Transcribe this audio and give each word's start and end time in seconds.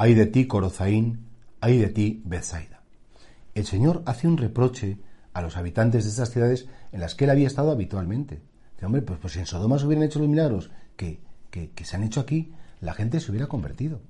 Ay 0.00 0.14
de 0.14 0.26
ti, 0.26 0.46
Corozaín, 0.46 1.26
ay 1.60 1.78
de 1.78 1.88
ti, 1.88 2.22
Bethsaida. 2.24 2.82
El 3.56 3.66
Señor 3.66 4.04
hace 4.06 4.28
un 4.28 4.36
reproche 4.36 4.98
a 5.32 5.42
los 5.42 5.56
habitantes 5.56 6.04
de 6.04 6.10
estas 6.10 6.30
ciudades 6.30 6.68
en 6.92 7.00
las 7.00 7.16
que 7.16 7.24
él 7.24 7.30
había 7.30 7.48
estado 7.48 7.72
habitualmente. 7.72 8.40
Dice, 8.76 8.86
hombre, 8.86 9.02
pues, 9.02 9.18
pues 9.18 9.32
si 9.32 9.40
en 9.40 9.46
Sodoma 9.46 9.76
se 9.76 9.86
hubieran 9.86 10.04
hecho 10.04 10.20
los 10.20 10.28
milagros 10.28 10.70
que, 10.94 11.18
que, 11.50 11.70
que 11.70 11.84
se 11.84 11.96
han 11.96 12.04
hecho 12.04 12.20
aquí, 12.20 12.52
la 12.80 12.94
gente 12.94 13.18
se 13.18 13.32
hubiera 13.32 13.48
convertido. 13.48 14.00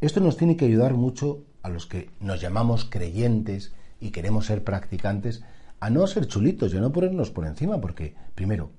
Esto 0.00 0.18
nos 0.18 0.36
tiene 0.36 0.56
que 0.56 0.64
ayudar 0.64 0.94
mucho 0.94 1.44
a 1.62 1.68
los 1.68 1.86
que 1.86 2.10
nos 2.18 2.40
llamamos 2.40 2.84
creyentes 2.84 3.72
y 4.00 4.10
queremos 4.10 4.46
ser 4.46 4.64
practicantes 4.64 5.44
a 5.78 5.90
no 5.90 6.08
ser 6.08 6.26
chulitos 6.26 6.74
y 6.74 6.78
a 6.78 6.80
no 6.80 6.90
ponernos 6.90 7.30
por 7.30 7.46
encima, 7.46 7.80
porque, 7.80 8.16
primero, 8.34 8.70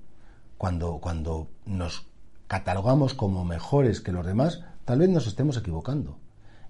cuando, 0.58 0.98
cuando 0.98 1.48
nos 1.64 2.06
catalogamos 2.46 3.14
como 3.14 3.42
mejores 3.46 4.02
que 4.02 4.12
los 4.12 4.26
demás, 4.26 4.64
tal 4.86 5.00
vez 5.00 5.10
nos 5.10 5.26
estemos 5.26 5.58
equivocando. 5.58 6.18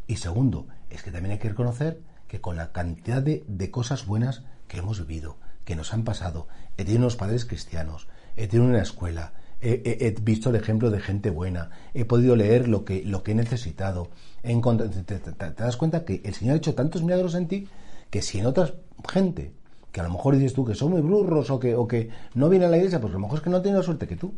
Y 0.09 0.17
segundo, 0.17 0.67
es 0.91 1.05
que 1.05 1.13
también 1.13 1.33
hay 1.33 1.39
que 1.39 1.51
reconocer 1.51 2.01
que 2.27 2.41
con 2.41 2.57
la 2.57 2.73
cantidad 2.73 3.23
de, 3.23 3.45
de 3.47 3.71
cosas 3.71 4.07
buenas 4.07 4.43
que 4.67 4.79
hemos 4.79 5.07
vivido, 5.07 5.37
que 5.65 5.77
nos 5.77 5.93
han 5.95 6.03
pasado, 6.03 6.49
he 6.77 6.85
tenido 6.85 7.01
unos 7.03 7.17
padres 7.17 7.45
cristianos, 7.45 8.09
he 8.35 8.49
tenido 8.49 8.69
una 8.69 8.83
escuela, 8.83 9.35
he, 9.61 10.15
visto 10.23 10.51
el 10.51 10.57
ejemplo 10.57 10.91
de 10.91 11.01
gente 11.01 11.31
buena, 11.31 11.71
he 11.95 12.05
podido 12.05 12.37
leer 12.37 12.69
lo 12.69 12.85
que, 12.85 13.05
lo 13.05 13.23
que 13.23 13.33
he 13.33 13.35
necesitado. 13.35 14.09
te, 14.43 15.51
das 15.57 15.77
cuenta 15.77 16.05
que 16.05 16.21
el 16.25 16.35
Señor 16.35 16.55
ha 16.55 16.59
hecho 16.59 16.75
tantos 16.75 17.03
milagros 17.03 17.35
en 17.35 17.49
ti 17.49 17.69
que 18.11 18.23
si 18.23 18.39
en 18.39 18.47
otra 18.47 18.73
gente, 19.09 19.53
que 19.93 20.01
a 20.01 20.05
lo 20.05 20.11
mejor 20.11 20.37
dices 20.37 20.55
tú 20.55 20.65
que 20.65 20.75
son 20.75 20.93
muy 20.93 21.01
brurros 21.01 21.51
o 21.51 21.61
que, 21.61 21.75
o 21.75 21.87
que 21.87 22.11
no 22.35 22.49
vienen 22.49 22.69
a 22.69 22.71
la 22.71 22.79
iglesia, 22.79 23.01
pues 23.01 23.11
a 23.13 23.15
lo 23.15 23.21
mejor 23.21 23.39
es 23.39 23.45
que 23.45 23.51
no 23.51 23.61
tenido 23.61 23.81
la 23.81 23.85
suerte 23.85 24.07
que 24.07 24.17
tú. 24.17 24.33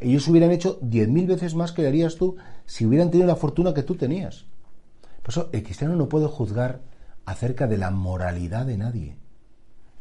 Ellos 0.00 0.26
hubieran 0.28 0.50
hecho 0.50 0.78
diez 0.80 1.08
mil 1.08 1.26
veces 1.26 1.54
más 1.54 1.72
que 1.72 1.86
harías 1.86 2.16
tú 2.16 2.36
si 2.64 2.86
hubieran 2.86 3.10
tenido 3.10 3.26
la 3.26 3.36
fortuna 3.36 3.74
que 3.74 3.82
tú 3.82 3.94
tenías. 3.94 4.46
Por 5.22 5.30
eso 5.30 5.50
el 5.52 5.62
cristiano 5.62 5.94
no 5.96 6.08
puede 6.08 6.26
juzgar 6.26 6.80
acerca 7.26 7.66
de 7.66 7.76
la 7.78 7.90
moralidad 7.90 8.66
de 8.66 8.78
nadie, 8.78 9.16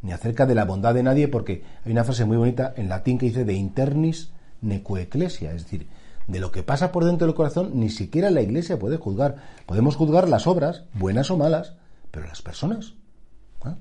ni 0.01 0.11
acerca 0.13 0.45
de 0.45 0.55
la 0.55 0.65
bondad 0.65 0.93
de 0.93 1.03
nadie, 1.03 1.27
porque 1.27 1.63
hay 1.85 1.91
una 1.91 2.03
frase 2.03 2.25
muy 2.25 2.37
bonita 2.37 2.73
en 2.77 2.89
latín 2.89 3.17
que 3.17 3.27
dice 3.27 3.45
de 3.45 3.53
internis 3.53 4.31
necoeclesia, 4.61 5.51
es 5.53 5.63
decir, 5.63 5.87
de 6.27 6.39
lo 6.39 6.51
que 6.51 6.63
pasa 6.63 6.91
por 6.91 7.05
dentro 7.05 7.27
del 7.27 7.35
corazón, 7.35 7.71
ni 7.73 7.89
siquiera 7.89 8.29
la 8.29 8.41
iglesia 8.41 8.79
puede 8.79 8.97
juzgar. 8.97 9.37
Podemos 9.65 9.95
juzgar 9.95 10.29
las 10.29 10.47
obras, 10.47 10.83
buenas 10.93 11.31
o 11.31 11.37
malas, 11.37 11.73
pero 12.11 12.27
las 12.27 12.41
personas. 12.41 12.93
Pues, 13.59 13.75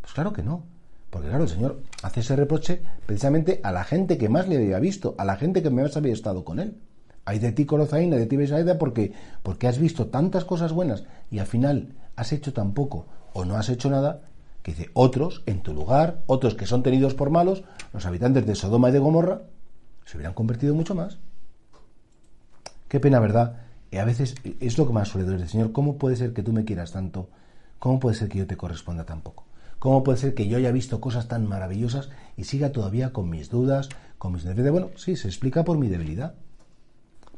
pues 0.00 0.12
claro 0.12 0.32
que 0.32 0.42
no. 0.42 0.64
Porque 1.10 1.28
claro, 1.28 1.44
el 1.44 1.48
Señor 1.48 1.82
hace 2.02 2.20
ese 2.20 2.36
reproche 2.36 2.82
precisamente 3.06 3.60
a 3.62 3.72
la 3.72 3.84
gente 3.84 4.18
que 4.18 4.28
más 4.28 4.48
le 4.48 4.56
había 4.56 4.78
visto, 4.78 5.14
a 5.18 5.24
la 5.24 5.36
gente 5.36 5.62
que 5.62 5.70
más 5.70 5.96
había 5.96 6.12
estado 6.12 6.44
con 6.44 6.58
él. 6.58 6.76
Hay 7.24 7.38
de 7.38 7.52
ti, 7.52 7.66
Corozaína, 7.66 8.16
de 8.16 8.26
ti, 8.26 8.36
Besaida, 8.36 8.78
porque, 8.78 9.12
porque 9.42 9.68
has 9.68 9.78
visto 9.78 10.06
tantas 10.06 10.44
cosas 10.44 10.72
buenas 10.72 11.04
y 11.30 11.38
al 11.38 11.46
final 11.46 11.94
has 12.16 12.32
hecho 12.32 12.52
tan 12.52 12.72
poco 12.72 13.06
o 13.32 13.44
no 13.44 13.56
has 13.56 13.68
hecho 13.68 13.90
nada, 13.90 14.22
que 14.62 14.72
dice, 14.72 14.90
otros 14.94 15.42
en 15.46 15.60
tu 15.60 15.74
lugar, 15.74 16.22
otros 16.26 16.54
que 16.54 16.66
son 16.66 16.82
tenidos 16.82 17.14
por 17.14 17.30
malos, 17.30 17.64
los 17.92 18.06
habitantes 18.06 18.46
de 18.46 18.54
Sodoma 18.54 18.88
y 18.88 18.92
de 18.92 18.98
Gomorra, 18.98 19.42
se 20.04 20.16
hubieran 20.16 20.34
convertido 20.34 20.74
mucho 20.74 20.94
más. 20.94 21.18
Qué 22.88 22.98
pena, 23.00 23.20
¿verdad? 23.20 23.60
Y 23.90 23.98
a 23.98 24.04
veces 24.04 24.34
es 24.60 24.78
lo 24.78 24.86
que 24.86 24.92
más 24.92 25.08
suele 25.08 25.30
decir, 25.30 25.48
Señor, 25.48 25.72
¿cómo 25.72 25.96
puede 25.96 26.16
ser 26.16 26.32
que 26.32 26.42
tú 26.42 26.52
me 26.52 26.64
quieras 26.64 26.92
tanto? 26.92 27.28
¿Cómo 27.78 28.00
puede 28.00 28.16
ser 28.16 28.28
que 28.28 28.38
yo 28.38 28.46
te 28.46 28.56
corresponda 28.56 29.04
tan 29.04 29.20
poco? 29.20 29.47
¿Cómo 29.78 30.02
puede 30.02 30.18
ser 30.18 30.34
que 30.34 30.48
yo 30.48 30.56
haya 30.56 30.72
visto 30.72 31.00
cosas 31.00 31.28
tan 31.28 31.46
maravillosas 31.46 32.10
y 32.36 32.44
siga 32.44 32.72
todavía 32.72 33.12
con 33.12 33.30
mis 33.30 33.48
dudas, 33.48 33.88
con 34.18 34.32
mis 34.32 34.42
debilidades? 34.42 34.72
Bueno, 34.72 34.90
sí, 34.96 35.16
se 35.16 35.28
explica 35.28 35.64
por 35.64 35.78
mi 35.78 35.88
debilidad. 35.88 36.34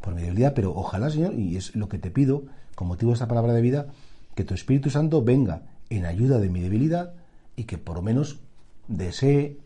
Por 0.01 0.15
mi 0.15 0.23
debilidad, 0.23 0.55
pero 0.55 0.75
ojalá, 0.75 1.11
Señor, 1.11 1.35
y 1.35 1.57
es 1.57 1.77
lo 1.77 1.89
que 1.89 1.99
te 1.99 2.11
pido, 2.11 2.45
con 2.75 2.89
motivo 2.89 3.11
de 3.11 3.15
esta 3.15 3.29
palabra 3.29 3.53
de 3.53 3.61
vida, 3.61 3.89
que 4.35 4.45
tu 4.45 4.55
Espíritu 4.55 4.89
Santo 4.89 5.23
venga 5.23 5.63
en 5.91 6.07
ayuda 6.07 6.39
de 6.39 6.49
mi 6.49 6.61
debilidad 6.61 7.13
y 7.57 7.65
que 7.65 7.77
por 7.77 7.97
lo 7.97 8.03
menos 8.03 8.41
desee 8.89 9.59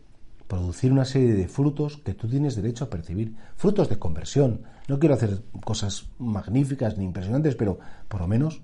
producir 0.47 0.91
una 0.91 1.05
serie 1.05 1.33
de 1.33 1.47
frutos 1.47 1.97
que 1.97 2.13
tú 2.13 2.27
tienes 2.27 2.55
derecho 2.55 2.83
a 2.83 2.89
percibir, 2.89 3.35
frutos 3.55 3.89
de 3.89 3.97
conversión. 3.97 4.61
No 4.87 4.99
quiero 4.99 5.15
hacer 5.15 5.41
cosas 5.63 6.07
magníficas 6.19 6.97
ni 6.97 7.05
impresionantes, 7.05 7.55
pero 7.55 7.79
por 8.07 8.21
lo 8.21 8.27
menos 8.27 8.61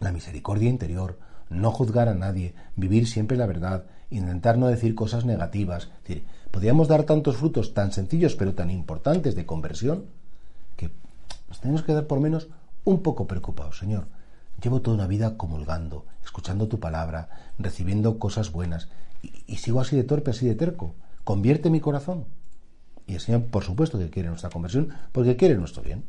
la 0.00 0.12
misericordia 0.12 0.70
interior, 0.70 1.18
no 1.48 1.70
juzgar 1.70 2.08
a 2.08 2.14
nadie, 2.14 2.54
vivir 2.74 3.06
siempre 3.06 3.36
la 3.36 3.46
verdad, 3.46 3.84
intentar 4.10 4.58
no 4.58 4.68
decir 4.68 4.94
cosas 4.94 5.24
negativas. 5.24 5.88
Podríamos 6.50 6.88
dar 6.88 7.04
tantos 7.04 7.36
frutos 7.36 7.74
tan 7.74 7.92
sencillos 7.92 8.34
pero 8.36 8.54
tan 8.54 8.70
importantes 8.70 9.34
de 9.34 9.46
conversión 9.46 10.06
que 10.76 10.90
nos 11.48 11.60
tenemos 11.60 11.82
que 11.82 11.92
dar 11.92 12.06
por 12.06 12.20
menos 12.20 12.48
un 12.84 13.02
poco 13.02 13.26
preocupados, 13.26 13.78
Señor. 13.78 14.06
Llevo 14.62 14.80
toda 14.80 14.96
una 14.96 15.06
vida 15.06 15.36
comulgando, 15.36 16.06
escuchando 16.24 16.68
tu 16.68 16.80
palabra, 16.80 17.28
recibiendo 17.58 18.18
cosas 18.18 18.52
buenas, 18.52 18.88
y, 19.22 19.56
sigo 19.56 19.80
así 19.80 19.96
de 19.96 20.04
torpe, 20.04 20.30
así 20.30 20.46
de 20.46 20.54
terco. 20.54 20.94
Convierte 21.24 21.68
mi 21.68 21.80
corazón. 21.80 22.26
Y 23.06 23.14
el 23.14 23.20
Señor, 23.20 23.46
por 23.46 23.64
supuesto, 23.64 23.98
que 23.98 24.10
quiere 24.10 24.28
nuestra 24.28 24.50
conversión, 24.50 24.90
porque 25.12 25.36
quiere 25.36 25.56
nuestro 25.56 25.82
bien. 25.82 26.04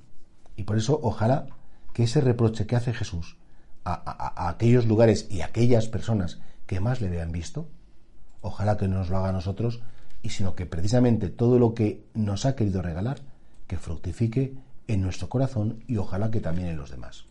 Y 0.56 0.64
por 0.64 0.78
eso, 0.78 1.00
ojalá 1.02 1.48
que 1.94 2.04
ese 2.04 2.22
reproche 2.22 2.68
que 2.68 2.76
hace 2.76 2.94
Jesús 2.94 3.38
a, 3.94 4.50
aquellos 4.50 4.86
lugares 4.86 5.28
y 5.30 5.42
a 5.42 5.46
aquellas 5.46 5.88
personas 5.88 6.40
que 6.66 6.80
más 6.80 7.02
le 7.02 7.10
vean 7.10 7.32
visto, 7.32 7.70
ojalá 8.42 8.78
que 8.78 8.88
no 8.88 8.98
nos 8.98 9.10
lo 9.10 9.18
haga 9.18 9.30
a 9.30 9.34
nosotros, 9.34 9.82
y 10.22 10.30
sino 10.30 10.56
que 10.56 10.66
precisamente 10.66 11.30
todo 11.30 11.60
lo 11.60 11.74
que 11.74 12.04
nos 12.14 12.46
ha 12.46 12.56
querido 12.56 12.82
regalar, 12.82 13.20
que 13.68 13.78
fructifique 13.78 14.56
en 14.88 15.02
nuestro 15.02 15.30
corazón 15.30 15.84
y 15.88 15.98
ojalá 15.98 16.32
que 16.32 16.40
también 16.40 16.70
en 16.70 16.78
los 16.78 16.92
demás. 16.92 17.26